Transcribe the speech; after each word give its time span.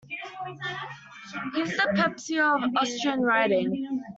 He's 1.53 1.77
the 1.77 1.93
Pepsi 1.95 2.39
of 2.39 2.75
Austrian 2.75 3.21
writing. 3.21 4.01